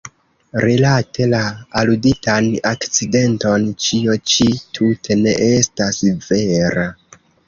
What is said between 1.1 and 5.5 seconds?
la aluditan akcidenton ĉio ĉi tute ne